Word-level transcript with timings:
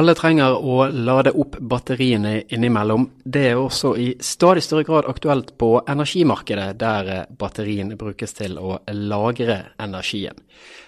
Alle 0.00 0.14
trenger 0.16 0.54
å 0.56 0.86
lade 0.88 1.34
opp 1.36 1.58
batteriene 1.60 2.46
innimellom. 2.48 3.02
Det 3.20 3.42
er 3.50 3.58
også 3.60 3.90
i 4.00 4.06
stadig 4.24 4.62
større 4.64 4.86
grad 4.88 5.08
aktuelt 5.10 5.50
på 5.60 5.74
energimarkedet, 5.92 6.70
der 6.80 7.26
batteriene 7.36 7.98
brukes 8.00 8.32
til 8.38 8.56
å 8.56 8.78
lagre 8.96 9.58
energien. 9.76 10.38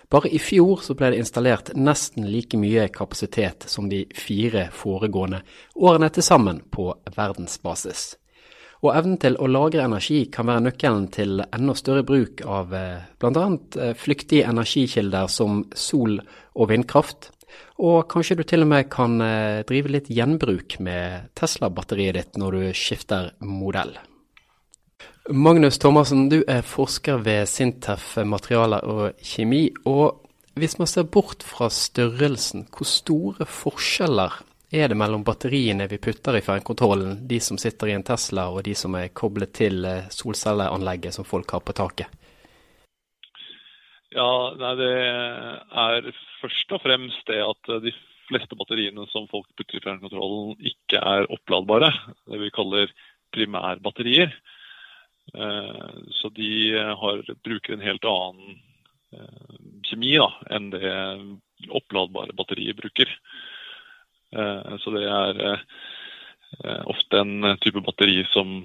Bare 0.08 0.30
i 0.32 0.40
fjor 0.40 0.80
så 0.80 0.96
ble 0.96 1.10
det 1.12 1.18
installert 1.20 1.74
nesten 1.76 2.24
like 2.30 2.56
mye 2.56 2.86
kapasitet 2.94 3.66
som 3.68 3.90
de 3.92 4.06
fire 4.16 4.70
foregående 4.72 5.42
årene 5.76 6.08
til 6.08 6.24
sammen 6.24 6.62
på 6.72 6.88
verdensbasis. 7.12 8.06
Og 8.80 8.96
evnen 8.96 9.20
til 9.20 9.36
å 9.36 9.50
lagre 9.50 9.84
energi 9.84 10.22
kan 10.32 10.48
være 10.48 10.70
nøkkelen 10.70 11.10
til 11.12 11.44
enda 11.44 11.76
større 11.76 12.08
bruk 12.08 12.40
av 12.48 12.72
bl.a. 12.72 13.46
flyktige 13.92 14.48
energikilder 14.48 15.28
som 15.28 15.66
sol 15.76 16.16
og 16.56 16.72
vindkraft. 16.72 17.28
Og 17.82 18.06
kanskje 18.10 18.36
du 18.38 18.44
til 18.46 18.64
og 18.64 18.70
med 18.70 18.88
kan 18.92 19.20
eh, 19.24 19.64
drive 19.68 19.90
litt 19.90 20.10
gjenbruk 20.12 20.78
med 20.84 21.32
Tesla-batteriet 21.38 22.18
ditt 22.18 22.40
når 22.40 22.58
du 22.58 22.64
skifter 22.76 23.32
modell. 23.40 23.96
Magnus 25.30 25.78
Thomassen, 25.78 26.28
du 26.28 26.42
er 26.50 26.64
forsker 26.66 27.22
ved 27.22 27.46
Sintef 27.46 28.16
materialer 28.26 28.84
og 28.90 29.22
kjemi. 29.22 29.68
og 29.86 30.18
hvis 30.54 30.78
man 30.78 30.86
ser 30.86 31.06
bort 31.08 31.42
fra 31.42 31.70
størrelsen, 31.72 32.66
hvor 32.68 32.84
store 32.84 33.46
forskjeller 33.48 34.34
er 34.72 34.88
det 34.88 34.96
mellom 35.00 35.24
batteriene 35.24 35.86
vi 35.88 35.98
putter 36.00 36.36
i 36.36 36.42
fjernkontrollen, 36.44 37.22
de 37.28 37.38
som 37.40 37.58
sitter 37.60 37.88
i 37.88 37.94
en 37.96 38.04
Tesla 38.04 38.50
og 38.52 38.62
de 38.66 38.74
som 38.76 38.94
er 38.96 39.12
koblet 39.16 39.54
til 39.56 39.84
eh, 39.88 40.10
solcelleanlegget 40.12 41.16
som 41.16 41.28
folk 41.28 41.56
har 41.56 41.64
på 41.64 41.76
taket? 41.76 42.18
Ja, 44.12 44.28
nei, 44.60 44.74
Det 44.76 44.92
er 44.92 46.12
først 46.42 46.74
og 46.74 46.82
fremst 46.84 47.28
det 47.30 47.40
at 47.44 47.70
de 47.84 47.92
fleste 48.28 48.56
batteriene 48.58 49.06
som 49.12 49.28
folk 49.30 49.48
putter 49.58 49.78
i 49.78 49.84
fjernkontrollen, 49.84 50.56
ikke 50.72 51.00
er 51.00 51.28
oppladbare. 51.32 51.90
Det 52.28 52.40
vi 52.42 52.52
kaller 52.54 52.92
primærbatterier. 53.34 54.34
Eh, 55.34 55.96
så 56.18 56.30
de 56.34 56.52
har, 57.02 57.24
bruker 57.44 57.76
en 57.76 57.84
helt 57.86 58.06
annen 58.08 58.60
eh, 59.14 59.56
kjemi 59.88 60.16
da, 60.18 60.28
enn 60.54 60.70
det 60.74 60.94
oppladbare 61.70 62.36
batterier 62.36 62.76
bruker. 62.78 63.10
Eh, 64.32 64.72
så 64.82 64.96
det 64.96 65.06
er 65.08 65.44
ofte 66.84 67.16
en 67.16 67.54
type 67.64 67.80
batteri 67.80 68.26
som, 68.28 68.58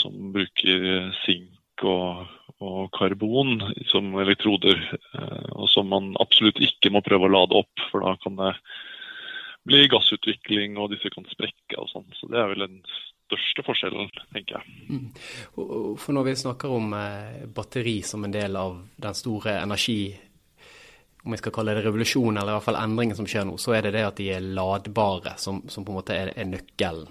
som 0.00 0.30
bruker 0.32 1.10
sink 1.20 1.84
og 1.84 2.28
og 2.60 2.90
karbon 2.92 3.60
som 3.88 4.12
elektroder, 4.20 4.76
eh, 5.16 5.50
som 5.70 5.90
man 5.90 6.12
absolutt 6.22 6.60
ikke 6.62 6.92
må 6.94 7.02
prøve 7.06 7.28
å 7.28 7.34
lade 7.34 7.58
opp, 7.62 7.84
for 7.90 8.04
da 8.04 8.16
kan 8.22 8.38
det 8.40 8.54
bli 9.68 9.84
gassutvikling, 9.92 10.78
og 10.80 10.92
disse 10.94 11.12
kan 11.12 11.26
sprekke 11.30 11.78
og 11.80 11.90
sånn. 11.92 12.08
Så 12.16 12.30
det 12.32 12.40
er 12.40 12.50
vel 12.52 12.64
den 12.64 12.80
største 13.28 13.64
forskjellen, 13.66 14.10
tenker 14.34 14.58
jeg. 14.58 14.78
Mm. 14.88 15.06
For 16.00 16.16
når 16.16 16.30
vi 16.30 16.38
snakker 16.40 16.72
om 16.74 16.94
eh, 16.96 17.44
batteri 17.54 18.00
som 18.06 18.24
en 18.26 18.34
del 18.34 18.56
av 18.58 18.80
den 19.00 19.16
store 19.16 19.60
energi 19.60 20.02
om 21.20 21.34
vi 21.34 21.36
skal 21.36 21.52
kalle 21.52 21.74
det 21.76 21.84
revolusjon, 21.84 22.38
eller 22.38 22.54
i 22.54 22.56
hvert 22.56 22.64
fall 22.64 22.78
endringen 22.80 23.18
som 23.18 23.26
skjer 23.28 23.44
nå, 23.44 23.58
så 23.60 23.74
er 23.76 23.84
det 23.84 23.92
det 23.98 24.06
at 24.06 24.20
de 24.20 24.30
er 24.32 24.46
ladbare 24.56 25.34
som, 25.40 25.60
som 25.68 25.84
på 25.84 25.92
en 25.92 25.98
måte 26.00 26.16
er, 26.16 26.32
er 26.32 26.48
nøkkelen? 26.48 27.10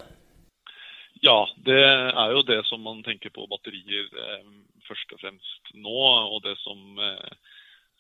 Ja, 1.22 1.44
det 1.68 1.78
er 1.84 2.34
jo 2.34 2.42
det 2.48 2.62
som 2.70 2.82
man 2.82 3.04
tenker 3.06 3.32
på 3.36 3.46
batterier 3.52 4.08
eh, 4.08 4.52
først 4.88 5.14
og 5.14 5.22
fremst 5.22 5.74
nå. 5.76 6.04
Og 6.34 6.42
det 6.46 6.56
som, 6.64 6.80
eh, 7.04 7.58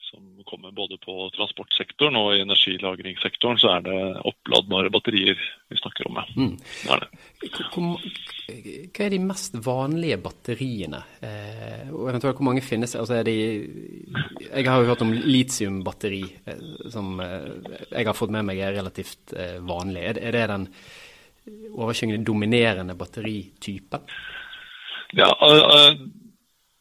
som, 0.09 0.25
kommer 0.49 0.71
både 0.73 0.97
på 0.97 1.13
transportsektoren 1.35 2.17
og 2.17 2.31
i 2.33 2.41
energilagringssektoren, 2.41 3.59
så 3.61 3.75
er 3.75 3.83
det 3.85 3.97
oppladbare 4.25 4.89
batterier 4.93 5.37
vi 5.69 5.77
snakker 5.77 6.09
om. 6.09 6.17
Mm. 6.35 6.55
Det 6.57 6.93
er 6.95 7.03
det. 7.03 7.09
Hva 7.69 9.05
er 9.05 9.13
de 9.13 9.19
mest 9.21 9.59
vanlige 9.65 10.17
batteriene? 10.23 11.03
Eh, 11.21 11.91
og 11.93 12.09
eventuelt 12.09 12.39
hvor 12.39 12.49
mange 12.49 12.65
finnes? 12.65 12.95
Altså 12.97 13.21
de, 13.27 13.35
jeg 14.47 14.65
har 14.65 14.81
jo 14.81 14.89
hørt 14.89 15.05
om 15.05 15.13
litiumbatteri, 15.13 16.23
eh, 16.49 16.65
som 16.89 17.19
eh, 17.23 17.51
jeg 17.91 18.09
har 18.09 18.17
fått 18.17 18.33
med 18.33 18.49
meg 18.49 18.63
er 18.65 18.79
relativt 18.79 19.35
eh, 19.37 19.59
vanlig. 19.61 20.07
Er, 20.09 20.21
er 20.29 20.37
det 20.39 20.47
den 20.55 20.67
overskyggende 21.75 22.25
dominerende 22.25 22.97
batteritypen? 22.97 24.09
Ja, 25.17 25.29
uh, 25.41 25.93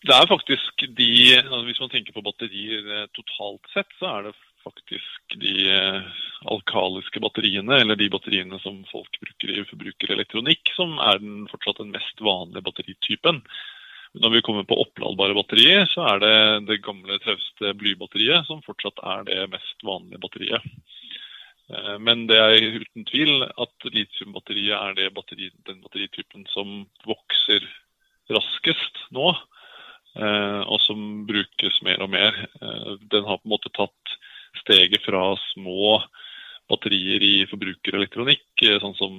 det 0.06 0.14
er 0.14 0.28
faktisk 0.30 0.84
de 0.98 1.12
altså 1.40 1.64
Hvis 1.66 1.80
man 1.82 1.90
tenker 1.90 2.14
på 2.14 2.22
batterier 2.26 2.84
uh, 2.86 3.06
totalt 3.16 3.72
sett, 3.72 3.90
så 3.98 4.12
er 4.12 4.28
det 4.28 4.36
faktisk 4.62 5.38
de 5.40 5.54
uh, 5.70 6.20
alkaliske 6.52 7.22
batteriene, 7.24 7.80
eller 7.80 7.98
de 7.98 8.10
batteriene 8.12 8.60
som 8.62 8.78
folk 8.92 9.18
bruker 9.22 9.54
i 9.54 9.64
forbrukerelektronikk, 9.70 10.70
som 10.76 10.98
er 11.02 11.18
den, 11.22 11.42
fortsatt 11.50 11.82
den 11.82 11.94
mest 11.94 12.22
vanlige 12.22 12.66
batteritypen. 12.68 13.42
Når 14.18 14.32
vi 14.32 14.44
kommer 14.44 14.64
på 14.64 14.78
oppladbare 14.80 15.36
batterier, 15.36 15.84
så 15.90 16.06
er 16.14 16.22
det 16.22 16.36
det 16.70 16.80
gamle 16.84 17.18
trauste 17.22 17.74
blybatteriet 17.76 18.46
som 18.48 18.62
fortsatt 18.64 19.02
er 19.04 19.26
det 19.28 19.42
mest 19.52 19.84
vanlige 19.84 20.22
batteriet. 20.22 20.64
Eh, 21.68 21.96
men 22.00 22.26
det 22.30 22.38
er 22.40 22.80
uten 22.80 23.04
tvil 23.08 23.44
at 23.44 23.88
litiumbatteriet 23.92 25.02
er 25.04 25.12
batteri, 25.14 25.50
den 25.68 25.82
batteritypen 25.84 26.48
som 26.54 26.80
vokser 27.08 27.66
raskest 28.32 29.04
nå, 29.14 29.30
eh, 29.34 29.57
og 30.16 30.80
som 30.82 31.26
brukes 31.28 31.82
mer 31.86 32.02
og 32.04 32.10
mer. 32.10 32.34
Eh, 32.62 32.94
den 33.12 33.26
har 33.28 33.40
på 33.40 33.46
en 33.46 33.54
måte 33.54 33.72
tatt 33.76 34.16
steget 34.62 35.04
fra 35.04 35.30
små 35.52 35.98
batterier 36.68 37.22
i 37.24 37.34
forbrukerelektronikk, 37.48 38.64
sånn 38.82 38.96
som 38.98 39.14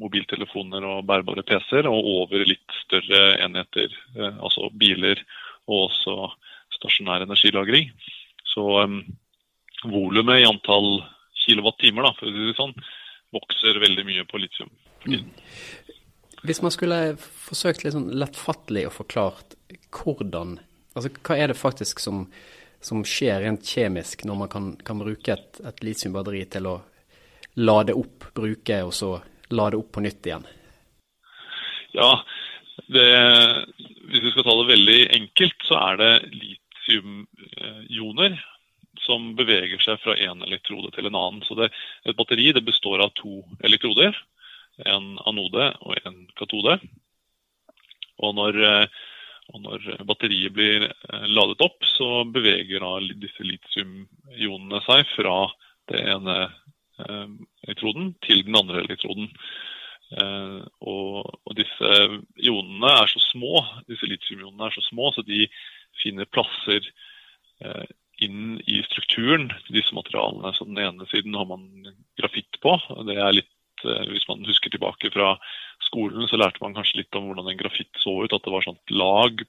mobiltelefoner 0.00 0.84
og 0.88 1.02
bærbare 1.04 1.42
PC-er, 1.44 1.88
og 1.90 2.06
over 2.22 2.44
litt 2.48 2.76
større 2.86 3.34
enheter, 3.44 3.92
altså 4.16 4.70
biler 4.80 5.20
og 5.68 5.90
også 5.90 6.14
stasjonær 6.78 7.26
energilagring. 7.26 7.90
Så 8.48 8.64
volumet 9.84 10.40
i 10.40 10.48
antall 10.48 11.02
kilowattimer, 11.44 12.08
da, 12.08 12.14
for 12.16 12.30
å 12.30 12.32
si 12.32 12.48
det 12.48 12.56
sånn, 12.56 12.74
vokser 13.34 13.82
veldig 13.82 14.06
mye 14.08 14.26
på 14.30 14.40
litium. 14.42 14.72
Mm. 15.04 15.28
Hvis 16.46 16.62
man 16.64 16.72
skulle 16.72 16.98
forsøkt 17.20 17.84
litt 17.84 17.94
sånn 17.96 18.10
lettfattelig 18.16 18.86
å 18.88 18.96
forklart 19.02 19.56
hvordan 19.90 20.58
Altså 20.90 21.12
hva 21.22 21.36
er 21.38 21.52
det 21.52 21.54
faktisk 21.54 22.00
som, 22.02 22.24
som 22.82 23.04
skjer 23.06 23.44
rent 23.44 23.62
kjemisk 23.62 24.24
når 24.26 24.38
man 24.40 24.48
kan, 24.50 24.64
kan 24.82 24.98
bruke 24.98 25.36
et, 25.36 25.60
et 25.62 25.82
litiumbatteri 25.86 26.40
til 26.50 26.66
å 26.66 26.72
lade 27.62 27.94
opp, 27.94 28.26
bruke 28.34 28.80
og 28.82 28.90
så 28.94 29.12
lade 29.54 29.78
opp 29.78 29.92
på 29.94 30.02
nytt 30.02 30.26
igjen? 30.26 30.42
Ja, 31.94 32.10
det, 32.90 33.06
hvis 34.10 34.24
vi 34.26 34.32
skal 34.34 34.46
ta 34.46 34.56
det 34.58 34.72
veldig 34.72 34.98
enkelt, 35.20 35.58
så 35.68 35.78
er 35.78 36.02
det 36.02 36.10
litiumioner 36.40 38.34
som 39.06 39.32
beveger 39.38 39.80
seg 39.82 40.02
fra 40.02 40.14
en 40.26 40.42
elektrode 40.46 40.90
til 40.94 41.06
en 41.06 41.18
annen. 41.18 41.42
Så 41.46 41.54
det, 41.58 41.70
Et 42.04 42.16
batteri 42.16 42.50
det 42.52 42.66
består 42.66 42.98
av 43.02 43.14
to 43.18 43.42
elektroder, 43.66 44.16
en 44.88 45.14
anode 45.28 45.70
og 45.84 45.96
en 46.04 46.20
katode. 46.38 46.78
Og 48.20 48.36
når, 48.36 48.58
eh, 48.68 48.86
og 49.54 49.64
når 49.64 49.88
batteriet 50.08 50.54
blir 50.54 50.86
eh, 50.88 51.26
ladet 51.30 51.60
opp, 51.64 51.80
så 51.96 52.24
beveger 52.28 52.84
disse 53.20 53.46
litiumionene 53.46 54.82
seg 54.86 55.08
fra 55.14 55.36
den 55.90 56.12
ene 56.14 56.38
eh, 56.46 57.26
elektroden 57.66 58.14
til 58.26 58.44
den 58.46 58.60
andre 58.60 58.84
elektroden. 58.86 59.32
Og, 60.10 61.20
og, 61.22 61.52
disse 61.54 61.90
ionene 62.42 62.88
er 62.98 63.06
så 63.06 63.20
små, 63.28 63.60
disse 63.86 64.08
litiumionene 64.10 64.66
er 64.66 64.74
så 64.74 64.82
små, 64.88 65.12
så 65.14 65.22
de 65.22 65.44
finner 66.02 66.26
plasser 66.26 66.88
inn 68.18 68.56
i 68.66 68.80
strukturen 68.88 69.48
til 69.66 69.78
disse 69.78 69.94
materialene. 69.94 70.50
Så 70.56 70.66
Den 70.66 70.82
ene 70.82 71.06
siden 71.12 71.38
har 71.38 71.46
man 71.46 71.68
grafitt 72.18 72.58
på. 72.58 72.74
det 73.06 73.16
er 73.22 73.38
litt, 73.38 73.49
Hvis 74.14 74.28
man 74.28 74.46
husker 74.48 74.72
tilbake 74.72 75.10
fra 75.14 75.34
skolen, 75.84 76.26
så 76.30 76.38
lærte 76.38 76.62
man 76.62 76.76
kanskje 76.76 77.02
litt 77.02 77.18
om 77.18 77.30
hvordan 77.30 77.50
en 77.50 77.60
grafitt 77.60 77.92
så 78.02 78.14
ut. 78.24 78.34
At 78.34 78.46
det 78.46 78.54
var 78.54 78.66
sånt 78.66 78.94
lag, 78.94 79.44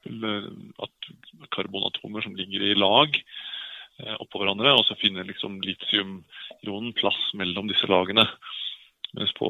at 0.85 1.11
karbonatomer 1.55 2.25
som 2.25 2.37
ligger 2.37 2.65
i 2.65 2.77
lag 2.77 3.17
eh, 3.19 4.15
oppå 4.17 4.41
hverandre. 4.41 4.75
Og 4.77 4.85
så 4.87 4.97
finner 5.01 5.27
liksom 5.27 5.59
litiumionen 5.65 6.95
plass 6.97 7.19
mellom 7.37 7.71
disse 7.71 7.89
lagene. 7.91 8.27
Mens 9.17 9.33
på, 9.35 9.47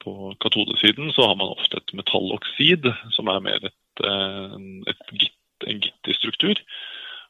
på 0.00 0.12
katodesiden 0.40 1.12
så 1.12 1.28
har 1.28 1.36
man 1.36 1.52
ofte 1.52 1.80
et 1.80 1.92
metalloksid, 1.98 2.88
som 3.12 3.28
er 3.28 3.42
mer 3.44 3.68
et, 3.68 4.04
eh, 4.04 4.56
et, 4.94 5.04
et, 5.18 5.68
en 5.68 5.82
gitterstruktur. 5.84 6.62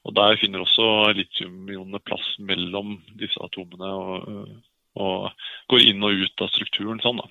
Og 0.07 0.15
Der 0.15 0.39
finner 0.41 0.63
også 0.63 1.13
litiumionene 1.17 2.01
plass 2.01 2.37
mellom 2.39 2.99
disse 3.19 3.41
atomene 3.45 3.91
og, 3.93 4.53
og, 4.97 5.31
går 5.69 5.87
inn 5.91 6.05
og 6.07 6.25
ut 6.25 6.45
av 6.45 6.53
strukturen. 6.55 7.01
sånn 7.05 7.23
da. 7.23 7.29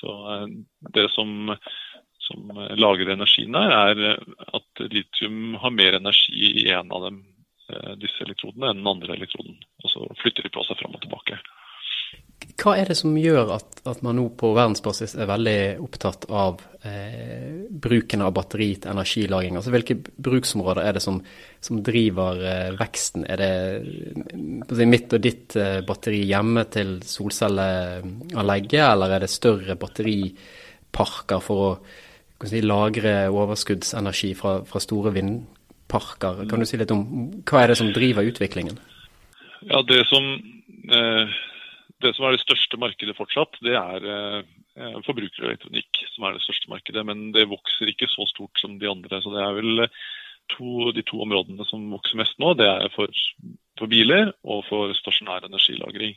Så 0.00 0.16
eh, 0.34 0.46
Det 0.96 1.08
som, 1.14 1.54
som 2.18 2.52
lager 2.78 3.12
energien 3.12 3.56
der, 3.56 3.74
er 3.74 4.18
at 4.58 4.84
litium 4.92 5.56
har 5.60 5.74
mer 5.74 5.98
energi 6.00 6.54
i 6.64 6.68
en 6.72 6.92
av 6.92 7.08
dem, 7.08 7.22
eh, 7.72 7.94
disse 8.00 8.24
elektrodene 8.26 8.70
enn 8.70 8.82
den 8.82 8.92
andre 8.94 9.16
elektroden. 9.18 9.58
Og 9.84 9.94
så 9.94 10.06
flytter 10.22 10.46
de 10.46 10.54
på 10.54 10.66
seg 10.68 10.80
fram 10.80 10.96
og 10.96 11.02
tilbake. 11.04 11.40
Hva 12.60 12.74
er 12.76 12.90
det 12.90 12.96
som 12.98 13.14
gjør 13.16 13.54
at, 13.56 13.80
at 13.88 14.02
man 14.04 14.18
nå 14.18 14.26
på 14.40 14.50
verdensbasis 14.56 15.14
er 15.16 15.28
veldig 15.30 15.60
opptatt 15.84 16.26
av 16.28 16.60
eh, 16.84 17.39
bruken 17.82 18.22
av 18.24 18.34
batteri 18.36 18.70
til 18.80 18.92
energilagring? 18.92 19.56
Altså 19.58 19.72
Hvilke 19.74 19.96
bruksområder 19.98 20.82
er 20.84 20.96
det 20.96 21.02
som, 21.04 21.20
som 21.64 21.80
driver 21.86 22.40
eh, 22.46 22.70
veksten? 22.78 23.26
Er 23.30 23.40
det 23.40 24.76
si, 24.76 24.88
mitt 24.88 25.12
og 25.16 25.24
ditt 25.24 25.56
eh, 25.60 25.80
batteri 25.86 26.22
hjemme 26.28 26.66
til 26.72 26.98
solcelleanlegget, 27.06 28.84
eller 28.84 29.16
er 29.16 29.24
det 29.24 29.32
større 29.32 29.78
batteriparker 29.80 31.44
for 31.44 31.66
å 31.66 32.48
si, 32.50 32.62
lagre 32.64 33.14
overskuddsenergi 33.32 34.32
fra, 34.38 34.58
fra 34.68 34.82
store 34.82 35.14
vindparker? 35.16 36.46
Kan 36.50 36.62
du 36.64 36.68
si 36.68 36.80
litt 36.80 36.94
om 36.94 37.06
hva 37.44 37.64
er 37.64 37.72
det 37.72 37.80
som 37.82 37.92
driver 37.96 38.28
utviklingen? 38.28 38.80
Ja, 39.68 39.82
Det 39.84 40.04
som 40.08 40.34
eh 40.90 41.38
det 42.00 42.14
som 42.16 42.26
er 42.26 42.36
det 42.36 42.42
største 42.42 42.78
markedet 42.80 43.16
fortsatt, 43.16 43.58
det 43.64 43.76
er 43.76 44.06
eh, 44.08 44.40
forbrukerelektronikk 45.06 46.02
som 46.14 46.26
er 46.26 46.36
det 46.36 46.44
største 46.44 46.70
markedet. 46.72 47.04
Men 47.06 47.30
det 47.36 47.48
vokser 47.50 47.90
ikke 47.92 48.10
så 48.12 48.26
stort 48.30 48.60
som 48.60 48.78
de 48.80 48.90
andre. 48.90 49.22
Så 49.22 49.32
det 49.34 49.42
er 49.44 49.56
vel 49.58 49.86
to, 50.54 50.90
de 50.96 51.04
to 51.06 51.20
områdene 51.24 51.66
som 51.68 51.88
vokser 51.94 52.20
mest 52.20 52.38
nå. 52.42 52.54
Det 52.58 52.68
er 52.68 52.92
for, 52.94 53.10
for 53.78 53.90
biler 53.90 54.32
og 54.44 54.64
for 54.68 54.94
stasjonær 54.98 55.48
energilagring. 55.48 56.16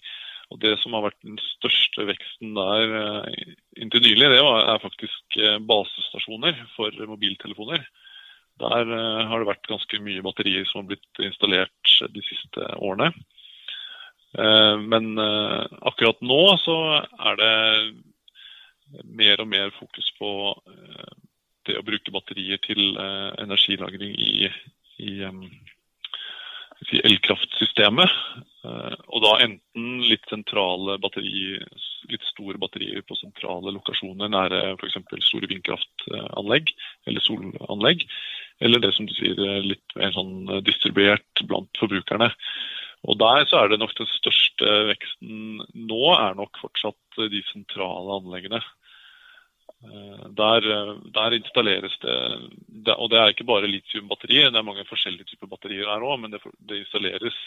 Og 0.51 0.59
Det 0.61 0.75
som 0.81 0.93
har 0.93 1.07
vært 1.07 1.21
den 1.25 1.39
største 1.41 2.05
veksten 2.05 2.53
der 2.57 2.95
eh, 2.99 3.53
inntil 3.81 4.03
nylig, 4.05 4.29
det 4.33 4.41
er 4.43 4.81
faktisk 4.83 5.37
eh, 5.39 5.59
basestasjoner 5.65 6.59
for 6.75 6.93
mobiltelefoner. 7.09 7.85
Der 8.61 8.91
eh, 8.97 9.21
har 9.29 9.41
det 9.41 9.49
vært 9.49 9.71
ganske 9.71 10.01
mye 10.03 10.25
batterier 10.25 10.67
som 10.69 10.83
har 10.83 10.91
blitt 10.91 11.23
installert 11.25 11.95
de 12.13 12.25
siste 12.27 12.67
årene. 12.77 13.13
Eh, 14.37 14.75
men 14.83 15.13
eh, 15.21 15.63
akkurat 15.89 16.21
nå 16.25 16.41
så 16.61 16.77
er 17.01 17.39
det 17.39 17.53
mer 19.03 19.41
og 19.43 19.49
mer 19.51 19.73
fokus 19.79 20.09
på 20.19 20.31
eh, 20.69 21.13
det 21.67 21.77
å 21.79 21.85
bruke 21.87 22.11
batterier 22.11 22.59
til 22.63 22.97
energilagring 22.99 24.17
i, 24.19 24.49
i 24.99 25.13
elkraftsystemet. 27.07 28.11
Og 29.07 29.23
da 29.23 29.31
enten 29.45 30.01
litt 30.03 30.27
sentrale 30.27 30.97
batterier, 30.99 31.63
litt 32.11 32.25
store 32.33 32.59
batterier 32.59 33.03
på 33.07 33.15
sentrale 33.15 33.71
lokasjoner 33.75 34.31
nære 34.31 34.61
f.eks. 34.73 34.99
store 35.23 35.47
vindkraftanlegg 35.51 36.73
eller 37.07 37.23
solanlegg. 37.23 38.03
Eller 38.63 38.83
det 38.83 38.93
som 38.95 39.07
du 39.07 39.15
sier, 39.15 39.39
litt 39.63 39.97
mer 39.99 40.13
sånn 40.15 40.63
distribuert 40.67 41.45
blant 41.47 41.71
forbrukerne. 41.79 42.31
Og 43.03 43.19
Der 43.19 43.43
så 43.49 43.59
er 43.59 43.71
det 43.71 43.81
nok 43.81 43.91
den 43.97 44.07
største 44.07 44.75
veksten 44.87 45.63
nå 45.89 46.03
er 46.15 46.37
nok 46.39 46.55
fortsatt 46.61 47.19
de 47.33 47.41
sentrale 47.49 48.19
anleggene. 48.21 48.61
Eh, 49.83 50.25
der, 50.37 50.67
der 51.15 51.35
installeres 51.35 51.95
det, 52.01 52.95
og 52.95 53.09
det 53.11 53.19
er 53.19 53.33
ikke 53.33 53.47
bare 53.47 53.67
litiumbatterier, 53.67 54.51
det 54.51 54.61
er 54.61 54.67
mange 54.67 54.85
forskjellige 54.87 55.27
typer 55.33 55.51
batterier 55.51 55.89
her 55.91 56.05
òg, 56.05 56.21
men 56.21 56.31
det, 56.31 56.39
det, 56.63 56.83
installeres 56.83 57.37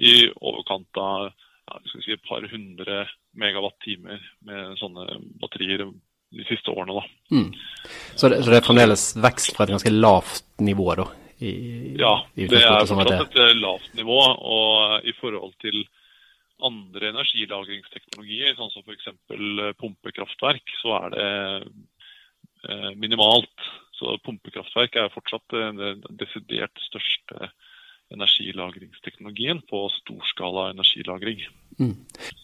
i 0.00 0.30
overkant 0.40 1.00
av 1.02 1.28
ja, 1.28 1.80
si 1.92 2.14
et 2.14 2.24
par 2.26 2.46
hundre 2.48 3.04
megawatt-timer 3.38 4.22
med 4.48 4.78
sånne 4.80 5.20
batterier 5.42 5.84
de 6.30 6.46
siste 6.48 6.72
årene. 6.72 7.04
Mm. 7.30 7.50
Så, 8.16 8.28
det, 8.28 8.42
så, 8.42 8.50
det, 8.50 8.60
er 8.60 8.66
fremdeles 8.66 9.10
vekst 9.20 9.56
fra 9.56 9.66
et 9.66 9.74
ganske 9.74 9.92
lavt 9.92 10.44
nivå, 10.62 10.92
da? 11.02 11.10
I, 11.40 11.52
ja, 11.96 12.14
i 12.36 12.46
det 12.50 12.60
er 12.60 12.84
fortsatt 12.88 13.32
et 13.32 13.38
eh, 13.40 13.56
lavt 13.60 13.94
nivå. 13.96 14.18
Og 14.56 15.08
i 15.08 15.14
forhold 15.20 15.54
til 15.64 15.82
andre 16.66 17.12
energilagringsteknologier, 17.12 18.56
sånn 18.58 18.72
som 18.74 18.84
f.eks. 18.84 19.10
Eh, 19.10 19.72
pumpekraftverk, 19.80 20.76
så 20.82 20.96
er 20.98 21.14
det 21.14 21.30
eh, 22.68 22.92
minimalt. 23.00 23.68
Så 23.96 24.16
pumpekraftverk 24.24 24.96
er 24.96 25.12
fortsatt 25.12 25.52
den 25.52 26.04
desidert 26.20 26.78
største 26.86 27.50
energilagringsteknologien 28.10 29.60
på 29.70 29.84
storskala 30.00 30.70
energilagring. 30.72 31.44
Mm. 31.78 31.94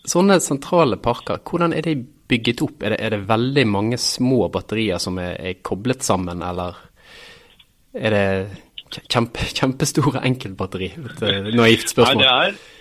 Sånne 0.07 0.39
sentrale 0.45 0.99
parker, 1.03 1.41
hvordan 1.43 1.75
er 1.75 1.87
de 1.87 1.97
bygget 2.31 2.63
opp? 2.67 2.85
Er 2.85 2.95
det, 2.95 3.01
er 3.03 3.17
det 3.17 3.25
veldig 3.29 3.65
mange 3.71 3.99
små 4.01 4.47
batterier 4.53 5.03
som 5.03 5.19
er, 5.23 5.35
er, 5.41 5.59
koblet 5.67 6.07
sammen, 6.07 6.45
eller 6.47 6.79
er 7.97 8.17
det 8.17 8.29
Kjempe, 8.87 9.43
kjempestore 9.51 10.21
enkeltbatteri. 10.29 10.87
Et 10.95 11.23
eh, 11.27 11.49
naivt 11.59 11.91
spørsmål. 11.91 12.21
Nei, 12.23 12.23
det 12.23 12.53
er, 12.55 12.76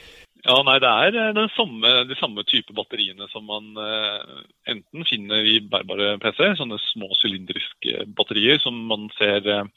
ja, 0.45 0.55
nei, 0.67 0.77
det 0.83 0.91
er 0.91 1.19
eh, 1.21 1.41
samme, 1.55 1.91
de 2.09 2.17
samme 2.19 2.45
type 2.47 2.75
batteriene 2.77 3.27
som 3.31 3.47
man 3.49 3.73
eh, 3.81 4.37
enten 4.75 5.05
finner 5.09 5.45
i 5.45 5.57
bærbare 5.59 6.15
PC, 6.21 6.53
sånne 6.59 6.79
små 6.91 7.09
sylindriske 7.19 8.05
batterier 8.17 8.61
som 8.63 8.77
man 8.89 9.09
ser 9.17 9.45
eh, 9.49 9.67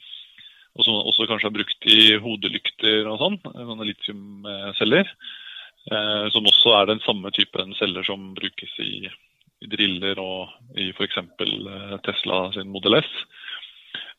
og 0.79 0.87
som 0.87 0.99
også 1.01 1.27
kanskje 1.27 1.49
er 1.49 1.57
brukt 1.57 1.87
i 1.91 2.01
hodelykter 2.23 3.09
og 3.11 3.19
sånn, 3.19 3.39
sånne 3.43 3.87
litiumceller. 3.89 5.09
Eh, 5.89 6.27
som 6.35 6.47
også 6.47 6.75
er 6.77 6.91
den 6.91 7.01
samme 7.03 7.33
typen 7.35 7.73
celler 7.79 8.05
som 8.07 8.33
brukes 8.37 8.75
i, 8.85 9.09
i 9.65 9.71
driller 9.73 10.21
og 10.23 10.79
i 10.79 10.91
f.eks. 10.93 11.19
Eh, 11.19 11.97
Tesla 12.07 12.41
sin 12.55 12.71
Model 12.75 13.01
S. 13.01 13.11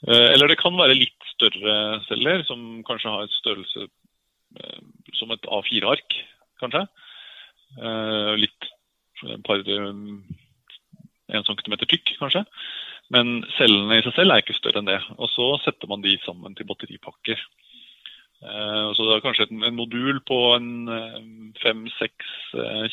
Eh, 0.08 0.28
eller 0.34 0.52
det 0.52 0.60
kan 0.60 0.76
være 0.80 0.98
litt 0.98 1.32
større 1.36 2.00
celler, 2.08 2.44
som 2.48 2.82
kanskje 2.88 3.14
har 3.14 3.28
et 3.28 3.38
størrelse 3.38 3.86
eh, 3.86 4.82
som 5.20 5.32
et 5.36 5.48
A4-ark, 5.48 6.20
kanskje. 6.62 6.84
Eh, 7.78 8.34
litt 8.40 8.70
et 9.28 9.44
par 9.46 9.64
en 9.70 11.46
centimeter 11.46 11.90
tykk, 11.90 12.16
kanskje. 12.22 12.46
Men 13.14 13.42
cellene 13.58 14.00
i 14.00 14.06
seg 14.06 14.16
selv 14.16 14.34
er 14.34 14.44
ikke 14.44 14.58
større 14.58 14.82
enn 14.82 14.90
det. 14.90 15.00
Og 15.18 15.30
så 15.34 15.50
setter 15.66 15.90
man 15.92 16.06
de 16.06 16.16
sammen 16.24 16.56
til 16.56 16.68
batteripakker. 16.70 17.42
Så 18.40 19.04
det 19.04 19.16
er 19.18 19.24
kanskje 19.26 19.50
en 19.52 19.76
modul 19.76 20.22
på 20.24 20.38
en 20.56 20.88
5-6 21.60 22.30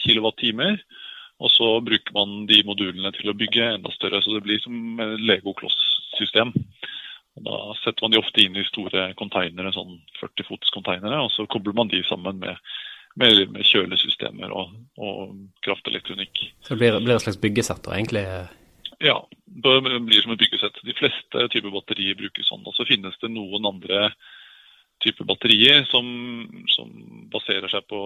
kWt. 0.02 0.80
Og 1.44 1.52
så 1.52 1.68
bruker 1.84 2.14
man 2.16 2.46
de 2.48 2.62
modulene 2.64 3.12
til 3.16 3.28
å 3.28 3.36
bygge 3.36 3.74
enda 3.74 3.92
større, 3.92 4.22
så 4.24 4.36
det 4.36 4.44
blir 4.46 4.60
som 4.64 5.00
et 5.04 5.18
Lego-kloss-system. 5.20 6.54
Da 7.44 7.56
setter 7.82 8.06
man 8.06 8.14
de 8.14 8.20
ofte 8.22 8.40
inn 8.40 8.56
i 8.56 8.64
store 8.64 9.10
konteinere, 9.20 9.74
sånn 9.74 9.98
40 10.22 10.48
fots 10.48 10.72
konteinere, 10.72 11.20
og 11.20 11.28
så 11.34 11.44
kobler 11.52 11.76
man 11.76 11.92
de 11.92 12.00
sammen 12.08 12.40
med, 12.40 12.56
med, 13.20 13.42
med 13.54 13.66
kjølesystemer 13.66 14.52
og, 14.52 14.76
og, 15.00 15.34
kraftelektronikk. 15.64 16.44
Så 16.60 16.74
det 16.74 16.80
blir, 16.82 17.00
blir 17.02 17.16
et 17.16 17.24
slags 17.24 17.40
byggesett 17.42 17.82
da, 17.86 17.96
egentlig? 17.96 18.24
Ja, 19.04 19.18
det 19.44 19.76
blir 19.84 20.22
som 20.22 20.34
et 20.34 20.42
byggesett. 20.44 20.80
De 20.86 20.96
fleste 20.96 21.48
typer 21.52 21.74
batterier 21.74 22.18
brukes 22.18 22.48
sånn. 22.48 22.64
Og 22.68 22.76
så 22.76 22.86
finnes 22.88 23.16
det 23.22 23.32
noen 23.32 23.68
andre 23.68 24.10
typer 25.04 25.28
batterier 25.28 25.84
som, 25.90 26.06
som 26.72 26.92
baserer 27.32 27.68
seg 27.72 27.84
på, 27.90 28.00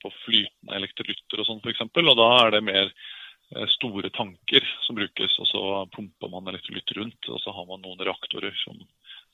på 0.00 0.14
flytende 0.22 0.78
elektrolytter 0.80 1.42
og 1.42 1.50
sånn 1.50 1.60
f.eks. 1.60 1.84
Og 1.84 2.16
da 2.16 2.30
er 2.38 2.56
det 2.56 2.64
mer 2.64 2.94
Eh, 3.56 3.66
store 3.66 4.10
tanker 4.10 4.64
som 4.80 4.96
brukes, 4.96 5.38
og 5.38 5.48
så 5.48 5.62
pumper 5.92 6.30
man 6.32 6.48
elektrolytt 6.48 6.92
rundt. 6.96 7.28
Og 7.28 7.40
så 7.40 7.52
har 7.52 7.66
man 7.68 7.82
noen 7.84 8.00
reaktorer 8.00 8.54
som, 8.64 8.78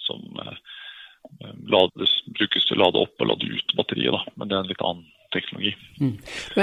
som 0.03 0.41
eh, 0.43 0.51
eh, 0.51 0.57
lades, 1.71 2.13
brukes 2.37 2.67
til 2.69 2.79
å 2.79 2.85
lade 2.85 3.01
opp 3.01 3.23
og 3.23 3.33
lade 3.33 3.49
ut 3.49 3.75
batteriet. 3.79 4.15
Da. 4.15 4.35
Men 4.37 4.51
det 4.51 4.57
er 4.57 4.65
en 4.65 4.71
litt 4.71 4.85
annen 4.85 5.09
teknologi. 5.33 5.73
Mm. 6.01 6.15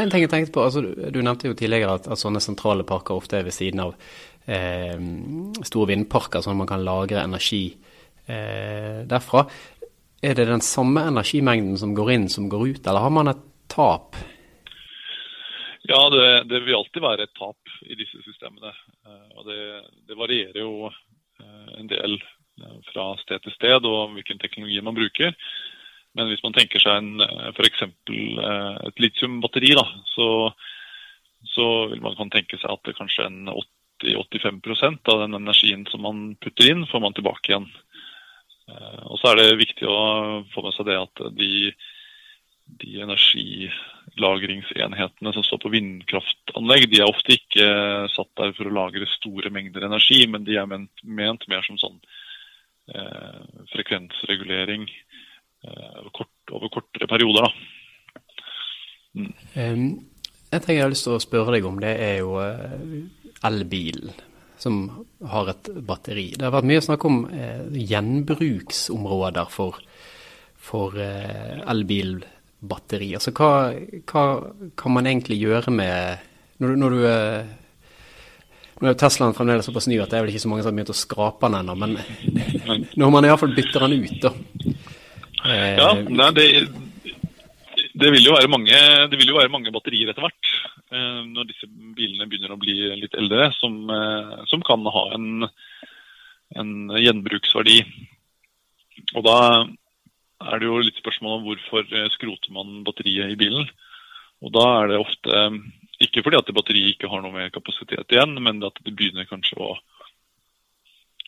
En 0.01 0.13
ting 0.13 0.25
jeg 0.25 0.31
tenkte 0.31 0.55
på, 0.57 0.65
altså, 0.67 0.83
Du 0.83 1.21
nevnte 1.23 1.49
jo 1.49 1.57
tidligere 1.57 1.97
at, 1.97 2.09
at, 2.11 2.21
sånne 2.21 2.43
sentrale 2.43 2.85
parker 2.87 3.17
ofte 3.17 3.39
er 3.39 3.47
ved 3.47 3.55
siden 3.55 3.83
av 3.85 3.95
eh, 4.45 4.97
store 5.67 5.91
vindparker, 5.93 6.43
sånn 6.43 6.57
at 6.57 6.61
man 6.63 6.69
kan 6.69 6.85
lagre 6.85 7.23
energi 7.23 7.65
eh, 8.27 9.03
derfra. 9.07 9.45
Er 10.21 10.37
det 10.37 10.47
den 10.49 10.65
samme 10.65 11.05
energimengden 11.07 11.77
som 11.79 11.93
går 11.97 12.15
inn, 12.15 12.31
som 12.33 12.49
går 12.51 12.67
ut, 12.73 12.87
eller 12.87 13.05
har 13.05 13.13
man 13.13 13.31
et 13.31 13.45
tap? 13.71 14.17
Ja, 15.87 16.09
det, 16.11 16.43
det, 16.49 16.59
vil 16.65 16.75
alltid 16.75 17.03
være 17.03 17.27
et 17.27 17.35
tap 17.37 17.77
i 17.87 17.95
disse 17.95 18.19
systemene. 18.25 18.73
Eh, 19.07 19.27
og 19.37 19.47
det, 19.47 19.61
det 20.09 20.17
varierer 20.19 20.59
jo 20.59 20.89
eh, 20.89 21.69
en 21.79 21.87
del 21.87 22.17
eh, 22.17 22.33
fra 22.91 23.09
sted 23.21 23.43
til 23.43 23.55
sted 23.55 23.87
og 23.87 24.13
hvilken 24.15 24.39
teknologi 24.41 24.81
man 24.83 24.97
bruker. 24.97 25.35
Men 26.17 26.31
hvis 26.31 26.41
man 26.43 26.55
tenker 26.55 26.81
seg 26.81 26.97
en, 26.97 27.25
f.eks. 27.53 27.83
et 27.85 29.01
litiumbatteri, 29.03 29.75
da, 29.77 29.85
så, 30.15 30.29
så, 31.53 31.65
vil 31.91 32.01
man 32.01 32.17
kan 32.17 32.31
tenke 32.33 32.57
seg 32.57 32.73
at 32.73 32.95
kanskje 32.97 33.27
en 33.27 33.51
80-85% 33.53 35.11
av 35.13 35.25
den 35.25 35.37
energien 35.37 35.85
som 35.91 36.07
man 36.07 36.31
putter 36.41 36.71
inn, 36.71 36.87
får 36.89 37.03
man 37.03 37.17
tilbake 37.17 37.53
igjen. 37.53 37.69
Og 39.07 39.21
så 39.21 39.31
er 39.31 39.39
det 39.39 39.61
viktig 39.61 39.85
å 39.87 39.99
få 40.53 40.65
med 40.65 40.75
seg 40.75 40.89
det 40.89 40.97
at 41.03 41.23
de 41.37 41.51
de 42.67 42.99
energilagringsenhetene 43.01 45.33
som 45.33 45.43
står 45.45 45.59
på 45.63 45.71
vindkraftanlegg, 45.73 46.89
de 46.91 46.97
er 47.01 47.09
ofte 47.09 47.33
ikke 47.37 47.65
satt 48.11 48.31
der 48.39 48.51
for 48.57 48.65
å 48.67 48.75
lagre 48.75 49.05
store 49.15 49.49
mengder 49.53 49.81
energi, 49.87 50.19
men 50.29 50.41
de 50.47 50.53
er 50.59 50.67
ment, 50.69 50.95
ment 51.03 51.43
mer 51.51 51.63
som 51.67 51.77
sånn 51.81 51.97
eh, 51.97 52.07
frekvensregulering 53.73 54.83
eh, 55.67 55.99
kort, 56.15 56.51
over 56.51 56.67
kortere 56.71 57.07
perioder. 57.09 57.47
Mm. 59.17 59.33
En 60.51 60.61
ting 60.63 60.75
jeg 60.77 60.85
har 60.85 60.93
lyst 60.93 61.05
til 61.07 61.17
å 61.17 61.23
spørre 61.23 61.53
deg 61.57 61.63
om, 61.67 61.79
det 61.83 61.93
er 61.99 62.17
jo 62.21 62.31
elbilen 63.47 64.13
som 64.57 65.05
har 65.29 65.45
et 65.51 65.65
batteri. 65.85 66.31
Det 66.33 66.45
har 66.47 66.55
vært 66.55 66.69
mye 66.69 66.85
snakk 66.85 67.01
om 67.05 67.17
gjenbruksområder 67.77 69.47
for, 69.53 69.73
for 70.55 70.89
elbilbatteri. 70.97 73.09
Altså 73.19 73.31
hva, 73.37 73.51
hva, 74.09 74.23
kan 74.79 74.91
man 74.95 75.09
egentlig 75.09 75.37
gjøre 75.43 75.71
med 75.75 75.95
Når, 76.57 76.69
når 76.81 76.89
du 76.89 76.97
nå 78.77 78.85
er 78.85 78.93
jo 78.93 78.99
Teslaen 79.01 79.33
fremdeles 79.33 79.65
såpass 79.65 79.87
ny 79.89 79.97
at 80.01 80.11
det 80.11 80.19
er 80.19 80.25
vel 80.25 80.33
ikke 80.33 80.43
så 80.43 80.49
mange 80.51 80.63
som 80.65 80.69
har 80.69 80.77
begynt 80.77 80.93
å 80.93 80.97
skrape 80.97 81.49
den 81.49 81.59
ennå, 81.61 81.75
men 81.81 81.95
når 83.01 83.13
man 83.13 83.25
iallfall 83.25 83.55
bytter 83.57 83.87
den 83.87 84.03
ut, 84.03 84.27
da. 84.27 84.33
Eh, 85.47 85.77
ja, 85.79 85.87
nei, 85.95 86.27
det, 86.35 86.45
det, 87.93 88.11
vil 88.13 88.27
jo 88.27 88.35
være 88.35 88.51
mange, 88.51 88.81
det 89.09 89.19
vil 89.19 89.31
jo 89.31 89.37
være 89.39 89.53
mange 89.53 89.73
batterier 89.73 90.11
etter 90.11 90.25
hvert. 90.25 90.51
Eh, 90.91 91.23
når 91.29 91.49
disse 91.49 91.69
bilene 91.69 92.27
begynner 92.29 92.53
å 92.53 92.59
bli 92.61 92.75
litt 93.01 93.17
eldre, 93.17 93.49
som, 93.57 93.79
eh, 93.93 94.37
som 94.51 94.61
kan 94.67 94.85
ha 94.93 95.03
en, 95.17 95.49
en, 96.57 96.71
gjenbruksverdi. 96.93 97.79
Og 99.15 99.25
da 99.25 99.39
er 100.51 100.61
det 100.61 100.69
jo 100.69 100.79
litt 100.83 101.01
spørsmål 101.01 101.39
om 101.39 101.49
hvorfor 101.49 101.89
skroter 102.13 102.53
man 102.53 102.81
batteriet 102.85 103.33
i 103.33 103.39
bilen. 103.39 103.65
Og 104.45 104.53
da 104.53 104.65
er 104.81 104.91
det 104.91 105.01
ofte 105.01 105.45
ikke 106.03 106.23
fordi 106.25 106.39
at 106.39 106.49
batteriet 106.53 106.95
ikke 106.95 107.09
har 107.11 107.23
noe 107.23 107.33
mer 107.33 107.53
kapasitet 107.53 108.13
igjen, 108.13 108.35
men 108.43 108.61
at 108.65 108.77
det 108.85 108.93
begynner 108.93 109.29
kanskje 109.29 109.57
å, 109.63 109.71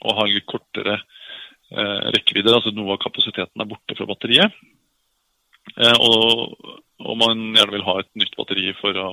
å 0.05 0.15
ha 0.17 0.25
en 0.25 0.35
litt 0.35 0.47
kortere 0.49 0.99
eh, 0.99 2.09
rekkevidde. 2.15 2.53
Altså 2.53 2.73
noe 2.75 2.93
av 2.95 3.01
kapasiteten 3.03 3.63
er 3.63 3.69
borte 3.69 3.97
fra 3.97 4.07
batteriet. 4.09 4.59
Eh, 5.75 5.97
og, 5.97 6.57
og, 7.01 7.15
man 7.17 7.47
gjerne 7.57 7.75
vil 7.77 7.87
ha 7.87 7.99
et 8.01 8.11
nytt 8.21 8.37
batteri 8.37 8.73
for 8.77 8.97
å 8.97 9.07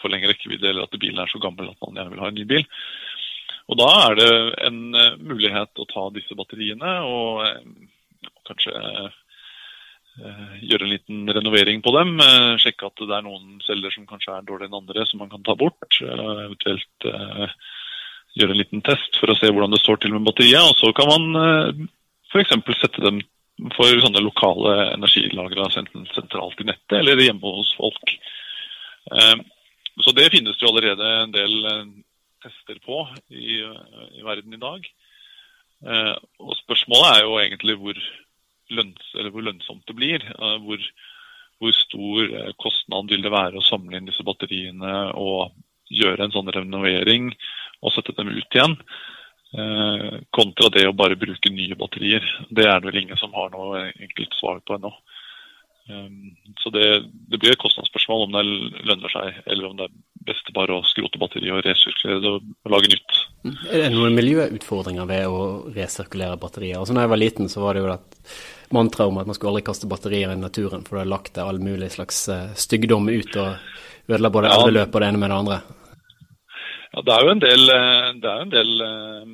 forlenge 0.00 0.30
rekkevidde, 0.30 0.70
eller 0.70 0.88
at 0.88 1.00
bilen 1.00 1.20
er 1.20 1.32
så 1.32 1.40
gammel 1.42 1.70
at 1.70 1.80
man 1.84 2.00
gjerne 2.00 2.14
vil 2.14 2.24
ha 2.24 2.30
en 2.32 2.38
ny 2.40 2.48
bil. 2.48 2.64
Og 3.72 3.80
Da 3.80 3.90
er 4.10 4.18
det 4.18 4.32
en 4.66 4.80
uh, 4.92 5.14
mulighet 5.16 5.80
å 5.80 5.86
ta 5.88 6.02
disse 6.12 6.36
batteriene 6.36 6.90
og 7.08 7.46
kanskje 8.44 8.74
uh, 8.76 9.06
Eh, 9.06 9.23
gjøre 10.14 10.86
en 10.86 10.92
liten 10.92 11.30
renovering 11.34 11.82
på 11.82 11.92
dem. 11.96 12.14
Eh, 12.22 12.54
sjekke 12.62 12.86
at 12.86 13.02
det 13.02 13.16
er 13.16 13.24
noen 13.26 13.58
celler 13.66 13.94
som 13.94 14.06
kanskje 14.06 14.34
er 14.36 14.46
dårligere 14.46 14.70
enn 14.70 14.80
andre, 14.80 15.06
som 15.10 15.22
man 15.22 15.32
kan 15.32 15.42
ta 15.46 15.56
bort. 15.58 15.98
Eventuelt 16.00 17.08
eh, 17.10 17.56
gjøre 18.38 18.54
en 18.54 18.60
liten 18.60 18.84
test 18.86 19.18
for 19.18 19.30
å 19.30 19.38
se 19.38 19.50
hvordan 19.50 19.74
det 19.74 19.82
står 19.82 20.02
til 20.02 20.14
med 20.14 20.26
batteriet. 20.28 20.62
Og 20.62 20.78
så 20.78 20.92
kan 20.94 21.10
man 21.10 21.88
f.eks. 22.30 22.54
sette 22.80 23.02
dem 23.02 23.22
for 23.74 24.00
sånne 24.02 24.22
lokale 24.22 24.94
energilagre, 24.94 25.68
enten 25.78 26.08
sentralt 26.10 26.58
i 26.62 26.66
nettet 26.66 26.98
eller 26.98 27.22
hjemme 27.22 27.52
hos 27.58 27.70
folk. 27.78 28.14
Så 30.02 30.14
det 30.18 30.32
finnes 30.34 30.58
jo 30.58 30.72
allerede 30.72 31.10
en 31.20 31.34
del 31.34 31.54
tester 32.42 32.80
på 32.82 33.04
i, 33.30 33.60
i 33.62 34.24
verden 34.26 34.56
i 34.56 34.58
dag. 34.58 34.88
Og 36.42 36.58
spørsmålet 36.64 37.12
er 37.12 37.22
jo 37.22 37.38
egentlig 37.44 37.78
hvor 37.78 38.02
lønns, 38.72 39.10
hvor 39.14 39.44
lønnsomt 39.44 39.84
det 39.88 39.96
blir. 39.98 40.24
Eh, 40.34 40.56
hvor, 40.64 40.84
hvor, 41.60 41.74
stor 41.76 42.28
eh, 42.28 42.52
kostnad 42.60 43.10
vil 43.12 43.24
det 43.24 43.32
være 43.34 43.60
å 43.60 43.66
samle 43.66 43.98
inn 43.98 44.08
disse 44.08 44.26
batteriene 44.26 45.10
og 45.18 45.54
gjøre 45.92 46.26
en 46.26 46.34
sånn 46.34 46.52
renovering 46.54 47.32
og 47.84 47.92
sette 47.92 48.14
dem 48.16 48.32
ut 48.32 48.58
igjen. 48.58 48.78
Eh, 49.54 50.20
kontra 50.34 50.70
det 50.74 50.86
å 50.88 50.96
bare 50.96 51.18
bruke 51.20 51.52
nye 51.52 51.78
batterier. 51.78 52.24
Det 52.50 52.66
er 52.66 52.80
det 52.80 52.90
vel 52.90 53.02
ingen 53.04 53.20
som 53.20 53.34
har 53.36 53.52
noe 53.54 53.90
enkelt 53.92 54.38
svar 54.40 54.62
på 54.64 54.78
ennå. 54.78 54.94
Så 56.62 56.70
det, 56.72 56.86
det, 57.28 57.36
blir 57.36 57.52
et 57.52 57.60
kostnadsspørsmål 57.60 58.22
om 58.24 58.30
det 58.32 58.42
lønner 58.88 59.12
seg, 59.12 59.42
eller 59.52 59.66
om 59.68 59.74
det 59.76 59.84
er 59.84 59.98
best 60.26 60.50
bare 60.56 60.78
å 60.78 60.84
skrote 60.88 61.20
batteriet 61.20 61.54
og 61.54 61.62
resirkulere 61.66 62.22
det 62.24 62.32
og 62.34 62.72
lage 62.72 62.90
nytt. 62.92 63.20
Er 63.68 63.84
det 63.84 63.92
noen 63.92 64.16
miljøutfordringer 64.16 65.08
ved 65.08 65.28
å 65.28 65.38
resirkulere 65.74 66.40
batterier? 66.40 66.80
Altså, 66.80 66.96
når 66.96 67.06
jeg 67.06 67.12
var 67.12 67.20
liten, 67.20 67.50
så 67.52 67.64
var 67.64 67.76
det 67.76 67.84
jo 67.84 67.92
et 67.92 68.18
mantra 68.74 69.06
om 69.10 69.18
at 69.20 69.28
man 69.28 69.36
skulle 69.36 69.54
aldri 69.54 69.66
kaste 69.68 69.88
batterier 69.90 70.32
i 70.32 70.40
naturen, 70.40 70.84
for 70.86 70.96
du 70.96 71.02
har 71.02 71.10
lagt 71.12 71.38
all 71.38 71.60
mulig 71.62 71.92
slags 71.94 72.24
uh, 72.32 72.52
styggdom 72.56 73.08
ut 73.12 73.40
og 73.40 74.10
ødela 74.10 74.32
både 74.32 74.52
ja. 74.52 74.60
elveløp 74.60 74.94
og 74.94 75.04
det 75.04 75.10
ene 75.10 75.20
med 75.22 75.32
det 75.32 75.40
andre. 75.42 75.58
Ja, 76.94 77.02
det 77.02 77.14
er 77.14 77.26
jo 77.26 77.34
en 77.34 77.42
del, 77.42 77.70
eh, 77.74 78.08
det 78.22 78.32
en 78.44 78.52
del 78.52 78.72
uh, 78.86 79.30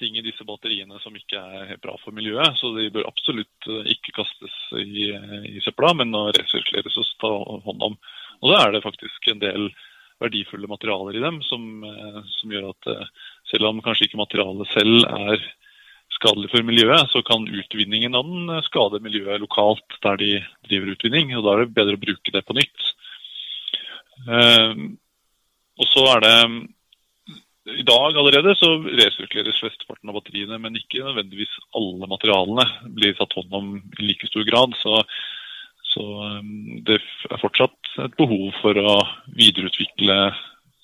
ting 0.00 0.16
i 0.18 0.24
disse 0.24 0.44
batteriene 0.46 0.98
som 1.02 1.16
ikke 1.16 1.38
er 1.38 1.76
bra 1.82 1.94
for 2.02 2.14
miljøet. 2.16 2.58
Så 2.58 2.72
de 2.76 2.88
bør 2.94 3.06
absolutt 3.08 3.68
ikke 3.92 4.16
kastes 4.16 4.56
i, 4.82 5.12
i 5.52 5.62
søpla, 5.62 5.92
men 6.00 6.16
resirkuleres 6.34 6.98
og 6.98 7.12
ta 7.22 7.30
hånd 7.68 7.86
om. 7.92 7.96
Og 8.42 8.50
så 8.50 8.58
er 8.58 8.74
det 8.74 8.84
faktisk 8.84 9.30
en 9.30 9.42
del 9.42 9.70
verdifulle 10.22 10.70
materialer 10.70 11.18
i 11.18 11.24
dem 11.24 11.40
som, 11.46 11.62
eh, 11.86 12.20
som 12.38 12.54
gjør 12.54 12.70
at 12.72 12.90
eh, 12.92 13.10
selv 13.50 13.70
om 13.70 13.82
kanskje 13.84 14.08
ikke 14.08 14.20
materialet 14.20 14.70
selv 14.72 15.06
er 15.08 15.46
skadelig 16.12 16.50
for 16.52 16.66
miljøet, 16.66 17.08
så 17.10 17.22
kan 17.26 17.48
utvinningen 17.48 18.14
av 18.18 18.28
den 18.28 18.52
eh, 18.52 18.66
skade 18.68 19.02
miljøet 19.04 19.42
lokalt 19.42 19.98
der 20.04 20.20
de 20.20 20.34
driver 20.68 20.94
utvinning. 20.94 21.34
og 21.36 21.46
Da 21.46 21.54
er 21.54 21.64
det 21.64 21.76
bedre 21.78 21.98
å 21.98 22.04
bruke 22.04 22.34
det 22.34 22.44
på 22.46 22.58
nytt. 22.58 22.90
Og 24.22 25.88
så 25.90 26.02
er 26.12 26.20
det 26.22 26.34
I 27.80 27.84
dag 27.88 28.18
allerede 28.18 28.52
så 28.54 28.68
resirkuleres 28.84 29.58
flesteparten 29.58 30.10
av 30.10 30.18
batteriene, 30.18 30.58
men 30.62 30.76
ikke 30.78 31.02
nødvendigvis 31.02 31.50
alle 31.78 32.06
materialene 32.10 32.66
blir 32.94 33.16
tatt 33.18 33.34
hånd 33.38 33.56
om 33.56 33.72
i 33.80 34.06
like 34.06 34.28
stor 34.28 34.46
grad. 34.46 34.76
Så 34.78 35.00
så 35.92 36.04
um, 36.38 36.80
det 36.86 36.98
er 37.28 37.40
fortsatt 37.42 37.94
et 38.06 38.16
behov 38.16 38.50
for 38.62 38.78
å 38.80 38.96
videreutvikle 39.36 40.16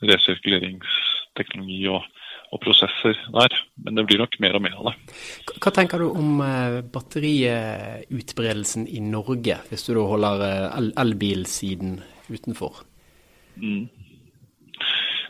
resirkuleringsteknologi 0.05 1.81
og, 1.91 2.05
og, 2.53 2.61
prosesser 2.63 3.17
der. 3.35 3.57
Men 3.85 3.99
det 3.99 4.07
blir 4.09 4.21
nok 4.23 4.39
mer 4.45 4.59
og 4.59 4.65
mer 4.67 4.77
av 4.79 4.91
det. 4.91 4.97
Hva 5.57 5.73
tenker 5.75 6.05
du 6.05 6.11
om 6.11 6.43
eh, 6.45 6.81
batteriutbredelsen 6.95 8.89
i 8.89 9.03
Norge, 9.05 9.57
hvis 9.71 9.89
du 9.89 9.95
da 9.97 10.05
holder 10.13 10.45
eh, 10.49 10.91
elbilsiden 11.03 11.99
utenfor? 12.29 12.85
Mm. 13.59 13.89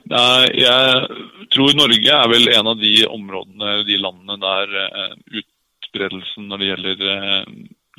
Jeg 0.08 1.48
tror 1.52 1.74
Norge 1.76 2.12
er 2.14 2.28
vel 2.32 2.48
en 2.54 2.70
av 2.70 2.78
de 2.80 2.92
områdene, 3.08 3.82
de 3.88 3.96
landene 4.00 4.36
der 4.40 4.78
eh, 4.84 5.42
utbredelsen 5.42 6.48
når 6.48 6.60
det 6.60 6.70
gjelder 6.72 7.02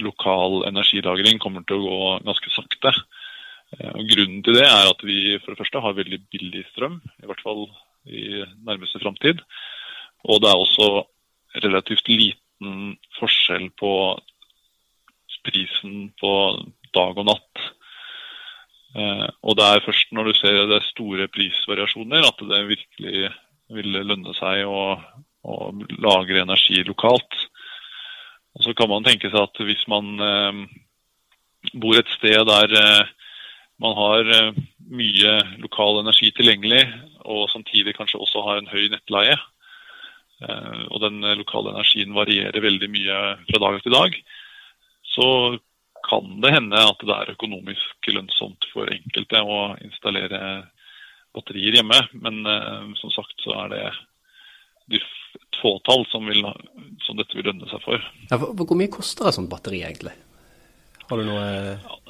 lokal 0.04 0.64
energilagring 0.70 1.42
kommer 1.42 1.66
til 1.68 1.80
å 1.80 1.86
gå 1.88 2.12
ganske 2.28 2.54
sakte. 2.54 2.94
Eh, 3.78 3.92
og 3.94 4.08
grunnen 4.10 4.42
til 4.46 4.60
det 4.60 4.66
er 4.68 4.90
at 4.90 5.06
vi 5.06 5.38
for 5.44 5.54
det 5.54 5.62
første 5.62 5.84
har 5.86 5.98
veldig 5.98 6.22
billig 6.32 6.66
strøm, 6.72 7.00
i 7.24 7.30
hvert 7.30 7.44
fall 7.46 7.68
i 8.10 8.44
nærmeste 8.66 9.02
framtid. 9.04 9.44
Og 10.28 10.42
det 10.44 10.52
er 10.52 10.60
også 10.60 10.90
relativt 11.64 12.10
liten 12.12 12.96
forskjell 13.20 13.70
på 13.80 13.94
prisen 15.46 16.10
på 16.20 16.32
dag 16.96 17.20
og 17.22 17.28
natt. 17.30 17.68
Eh, 18.98 19.28
og 19.46 19.58
det 19.60 19.68
er 19.68 19.86
først 19.86 20.12
når 20.16 20.30
du 20.30 20.34
ser 20.40 20.64
det 20.70 20.82
store 20.88 21.30
prisvariasjoner 21.32 22.26
at 22.26 22.42
det 22.50 22.66
virkelig 22.72 23.30
vil 23.70 24.00
lønne 24.10 24.34
seg 24.38 24.66
å, 24.66 24.98
å 25.46 25.56
lagre 26.02 26.42
energi 26.42 26.82
lokalt. 26.88 27.49
Og 28.60 28.66
Så 28.68 28.76
kan 28.76 28.92
man 28.92 29.06
tenke 29.08 29.32
seg 29.32 29.40
at 29.40 29.62
hvis 29.64 29.86
man 29.92 30.20
eh, 30.20 30.60
bor 31.80 31.96
et 31.96 32.12
sted 32.18 32.44
der 32.50 32.76
eh, 32.76 33.14
man 33.80 33.96
har 33.96 34.34
eh, 34.36 34.60
mye 34.90 35.38
lokal 35.64 36.02
energi 36.02 36.34
tilgjengelig, 36.36 36.84
og 37.24 37.48
samtidig 37.54 37.96
kanskje 37.96 38.20
også 38.20 38.44
har 38.44 38.60
en 38.60 38.68
høy 38.68 38.90
nettleie, 38.92 39.38
eh, 40.44 40.84
og 40.92 41.00
den 41.06 41.24
lokale 41.40 41.72
energien 41.72 42.16
varierer 42.18 42.66
veldig 42.68 42.92
mye 42.92 43.24
fra 43.48 43.64
dag 43.64 43.80
til 43.86 43.96
dag, 43.96 44.20
så 45.16 45.30
kan 46.10 46.42
det 46.44 46.52
hende 46.56 46.84
at 46.90 47.02
det 47.06 47.16
er 47.16 47.34
økonomisk 47.36 48.12
lønnsomt 48.12 48.68
for 48.74 48.92
enkelte 48.92 49.42
å 49.44 49.60
installere 49.84 50.42
batterier 51.36 51.80
hjemme. 51.80 52.00
Men 52.24 52.44
eh, 52.48 52.92
som 53.00 53.14
sagt 53.14 53.36
så 53.44 53.56
er 53.64 53.74
det 53.74 53.86
de 55.34 55.62
fåtall 55.62 56.06
som, 56.12 56.26
vil, 56.30 56.46
som, 57.06 57.18
dette 57.20 57.38
vil 57.38 57.50
lønne 57.50 57.70
seg 57.72 57.84
for. 57.84 58.04
Ja, 58.32 58.40
hvor 58.40 58.78
mye 58.80 58.92
koster 58.92 59.30
et 59.30 59.38
sånt 59.38 59.52
batteri 59.52 59.84
egentlig? 59.84 60.16
Har 61.10 61.20
du 61.20 61.26
noe 61.26 62.10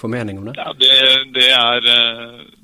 formening 0.00 0.38
om 0.40 0.48
det? 0.48 0.54
Ja, 0.56 0.72
det, 0.80 0.92
det, 1.34 1.48
er, 1.52 1.88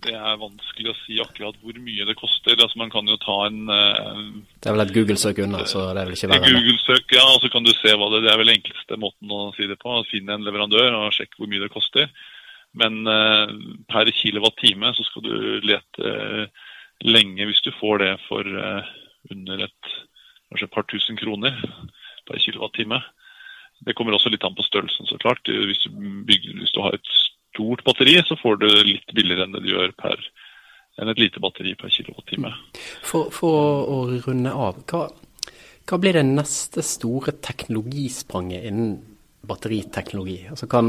det, 0.05 0.15
er, 0.15 0.39
vanskelig 0.41 0.93
å 0.93 0.97
si 1.03 1.19
akkurat 1.21 1.59
hvor 1.61 1.77
mye 1.83 2.07
det 2.09 2.17
koster. 2.19 2.57
Altså, 2.57 2.79
man 2.81 2.93
kan 2.93 3.09
jo 3.11 3.19
ta 3.21 3.37
en 3.49 3.73
eh, 3.73 4.23
Det 4.63 4.71
er 4.71 4.79
vel 4.79 4.87
et 4.87 4.95
Google-søk 4.97 5.43
unna, 5.45 5.65
så 5.69 5.91
det 5.91 6.03
er 6.03 6.11
vel 6.11 6.17
ikke 6.17 6.31
verre? 6.33 6.55
Google-søk, 6.57 7.17
ja. 7.19 7.27
Og 7.35 7.43
så 7.45 7.53
kan 7.53 7.67
du 7.67 7.73
se 7.77 7.93
hva 7.93 8.11
det, 8.15 8.23
det 8.25 8.33
er 8.33 8.41
vel 8.41 8.55
enkleste 8.57 9.01
måten 9.03 9.37
å 9.37 9.43
si 9.59 9.69
det 9.69 9.79
på. 9.83 9.99
Finne 10.11 10.39
en 10.39 10.47
leverandør 10.47 11.01
og 11.03 11.13
sjekke 11.17 11.41
hvor 11.41 11.53
mye 11.53 11.67
det 11.67 11.73
koster. 11.75 12.09
Men 12.77 13.09
per 13.89 14.11
kilowatt-time 14.13 14.91
så 14.93 15.05
skal 15.07 15.23
du 15.25 15.37
lete 15.65 16.11
lenge 17.09 17.47
hvis 17.49 17.63
du 17.65 17.71
får 17.73 18.03
det 18.03 18.11
for 18.27 18.45
under 19.35 19.67
et, 19.67 19.93
kanskje 20.51 20.69
et 20.69 20.75
par 20.75 20.87
tusen 20.91 21.19
kroner 21.19 21.55
per 22.27 22.41
kilowattime. 22.43 22.99
Det 23.87 23.95
kommer 23.97 24.17
også 24.17 24.31
litt 24.33 24.45
an 24.47 24.57
på 24.57 24.65
størrelsen, 24.65 25.09
så 25.09 25.17
klart. 25.21 25.43
Hvis 25.47 25.83
du, 25.85 25.91
bygger, 26.27 26.53
hvis 26.63 26.75
du 26.75 26.81
har 26.85 26.93
et 26.97 27.11
stort 27.57 27.85
batteri, 27.85 28.17
så 28.25 28.35
får 28.41 28.55
du 28.63 28.69
litt 28.89 29.11
billigere 29.17 29.45
enn 29.47 29.55
det 29.57 29.65
du 29.65 29.73
gjør 29.75 29.91
per 30.01 30.17
enn 30.97 31.11
et 31.13 31.21
lite 31.21 31.43
batteri 31.45 31.73
per 31.77 31.91
kilowattime. 31.93 32.51
For, 33.05 33.29
for 33.35 33.85
å 33.93 33.97
runde 34.25 34.53
av, 34.53 34.75
hva, 34.89 35.03
hva, 35.85 35.97
blir 36.01 36.15
det 36.17 36.25
neste 36.29 36.83
store 36.85 37.33
teknologispranget 37.45 38.65
innen 38.71 38.91
batteriteknologi? 39.47 40.41
Altså 40.55 40.67
kan, 40.73 40.87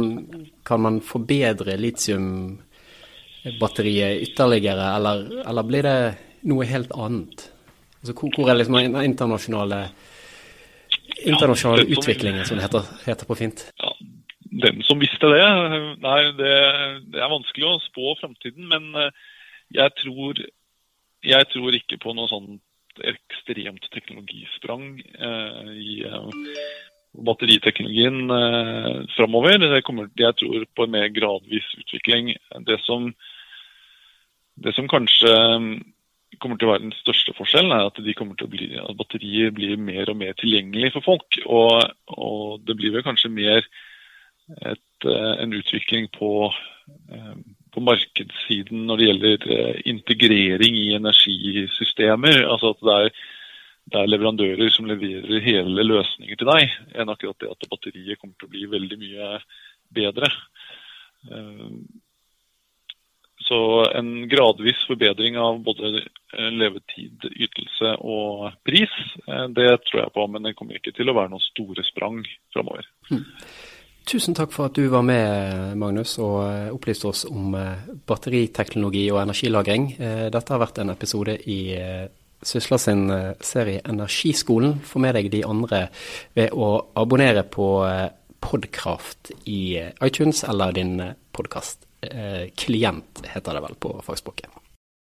kan 0.67 0.79
man 0.86 0.96
forbedre 1.03 1.74
litiumbatteriet 1.82 4.22
ytterligere, 4.29 4.86
eller, 4.96 5.17
eller, 5.44 5.63
blir 5.67 5.84
det 5.89 6.00
noe 6.48 6.63
helt 6.72 6.91
annet? 6.96 7.38
Altså, 8.01 8.13
hvor, 8.13 8.32
hvor 8.36 8.51
er 8.51 8.60
liksom 8.60 8.77
den 8.77 9.00
internasjonale, 9.10 9.82
internasjonale 11.25 11.88
ja, 11.88 11.98
utviklingen, 11.98 12.46
som 12.46 12.60
det 12.60 12.68
heter, 12.68 12.92
heter 13.06 13.30
på 13.30 13.39
fint? 13.39 13.66
Ja, 13.82 13.94
den 14.66 14.84
som 14.88 15.01
visste 15.01 15.32
det? 15.34 15.44
Nei, 16.04 16.20
det, 16.38 16.54
det 17.13 17.22
er 17.22 17.34
vanskelig 17.34 17.68
å 17.68 17.82
spå 17.88 18.16
fremtiden. 18.22 18.70
Men 18.72 18.89
eh, 18.96 19.25
jeg 19.75 19.94
tror, 20.01 20.42
jeg 21.25 21.50
tror 21.54 21.77
ikke 21.77 22.00
på 22.04 22.16
noe 22.18 22.30
sånt 22.32 22.62
ekstremt 23.06 23.86
teknologisprang 23.94 24.86
eh, 25.00 25.74
i 25.77 25.98
eh, 26.08 26.30
batteriteknologien 27.27 28.32
eh, 28.34 28.94
framover. 29.18 29.68
Jeg 29.68 30.38
tror 30.39 30.66
på 30.75 30.88
en 30.88 30.96
mer 30.96 31.12
gradvis 31.13 31.68
utvikling. 31.82 32.34
Det 32.70 32.80
som, 32.86 33.12
det 34.63 34.74
som 34.77 34.89
kanskje 34.92 35.34
kommer 36.41 36.60
til 36.60 36.70
å 36.70 36.74
være 36.74 36.86
den 36.86 36.96
største 36.98 37.34
forskjellen, 37.38 37.74
er 37.74 37.89
at, 37.89 38.00
bli, 38.51 38.72
at 38.79 38.98
batterier 39.00 39.53
blir 39.56 39.77
mer 39.82 40.10
og 40.12 40.17
mer 40.20 40.36
tilgjengelig 40.39 40.94
for 40.96 41.06
folk. 41.06 41.39
Og, 41.46 41.84
og 42.13 42.65
det 42.67 42.77
blir 42.79 42.96
vel 42.96 43.06
kanskje 43.06 43.34
mer 43.34 43.65
et, 44.56 45.06
eh, 45.06 45.34
en 45.44 45.53
utvikling 45.53 46.08
på, 46.13 46.53
eh, 47.12 47.34
på, 47.74 47.84
markedssiden 47.84 48.86
når 48.88 48.98
det 48.98 49.08
gjelder 49.08 49.50
eh, 49.58 49.82
integrering 49.91 50.77
i 50.77 50.94
energisystemer. 50.96 52.44
Altså 52.48 52.74
at 52.74 52.82
det 52.88 52.96
er, 52.96 53.22
det 53.91 54.01
er, 54.01 54.12
leverandører 54.13 54.74
som 54.74 54.89
leverer 54.89 55.44
hele 55.44 55.86
løsninger 55.86 56.39
til 56.39 56.51
deg, 56.53 56.75
enn 56.96 57.13
akkurat 57.13 57.39
det 57.44 57.53
at 57.53 57.70
batteriet 57.72 58.20
kommer 58.20 58.36
til 58.39 58.50
å 58.50 58.56
bli 58.56 58.65
veldig 58.72 59.00
mye 59.03 59.32
bedre. 59.96 60.32
Så 63.46 63.58
en 63.96 64.25
gradvis 64.27 64.79
forbedring 64.89 65.38
av 65.39 65.62
både 65.63 66.01
levetid, 66.51 67.29
ytelse 67.32 67.94
og 68.01 68.50
pris, 68.67 68.91
det 69.56 69.70
tror 69.88 70.01
jeg 70.01 70.13
på. 70.17 70.25
Men 70.34 70.50
det 70.50 70.56
kommer 70.58 70.79
ikke 70.79 70.91
til 70.98 71.08
å 71.08 71.15
være 71.15 71.32
noen 71.32 71.46
store 71.46 71.86
sprang 71.88 72.24
framover. 72.56 72.89
Mm. 73.08 73.24
Tusen 74.08 74.38
takk 74.38 74.53
for 74.56 74.70
at 74.70 74.77
du 74.77 74.86
var 74.88 75.03
med, 75.03 75.74
Magnus, 75.75 76.13
og 76.24 76.38
eh, 76.46 76.70
opplyste 76.72 77.10
oss 77.10 77.25
om 77.27 77.58
eh, 77.60 77.89
batteriteknologi 78.08 79.03
og 79.12 79.20
energilagring. 79.25 79.89
Eh, 80.00 80.22
dette 80.32 80.53
har 80.53 80.62
vært 80.62 80.79
en 80.79 80.94
episode 80.94 81.36
i 81.51 81.60
Sysla 82.48 82.77
sin 82.79 83.10
serie 83.44 83.82
Energiskolen. 83.84 84.77
Få 84.86 85.01
med 85.03 85.17
deg 85.17 85.27
de 85.34 85.41
andre 85.44 85.88
ved 86.38 86.53
å 86.56 86.70
abonnere 86.96 87.44
på 87.50 87.67
Podkraft 88.48 89.34
i 89.50 89.82
iTunes 90.06 90.44
eller 90.46 90.77
din 90.77 91.01
podkastklient, 92.01 93.24
heter 93.25 93.54
det 93.54 93.62
vel 93.62 93.75
på 93.75 94.01
fagspråket. 94.06 94.50